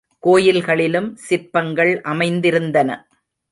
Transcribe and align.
கோயில்களிலும், 0.19 1.09
சிற்பங்கள் 1.29 2.01
அமைந்திருந்தன. 2.03 2.89